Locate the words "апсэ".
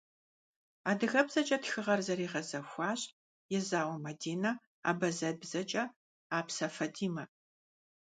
6.37-6.67